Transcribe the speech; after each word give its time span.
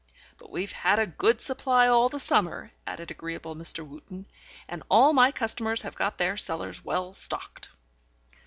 "But 0.37 0.49
we've 0.49 0.71
had 0.71 0.97
a 0.97 1.05
good 1.05 1.41
supply 1.41 1.87
all 1.87 2.09
the 2.09 2.19
summer," 2.19 2.71
added 2.87 3.11
agreeable 3.11 3.55
Mr. 3.55 3.87
Wootten, 3.87 4.25
"and 4.67 4.81
all 4.89 5.13
my 5.13 5.31
customers 5.31 5.83
have 5.83 5.93
got 5.95 6.17
their 6.17 6.37
cellars 6.37 6.83
well 6.83 7.13
stocked." 7.13 7.69